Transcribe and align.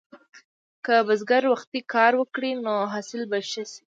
که 0.85 0.95
بزګر 1.07 1.43
وختي 1.49 1.79
کر 1.91 2.13
وکړي، 2.17 2.51
نو 2.65 2.73
حاصل 2.91 3.21
به 3.29 3.37
ښه 3.49 3.63
شي. 3.71 3.75